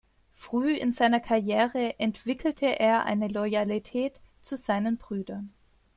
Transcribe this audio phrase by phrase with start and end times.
[0.31, 5.53] Früh in seiner Karriere entwickelte er eine Loyalität zu seinen Brüdern.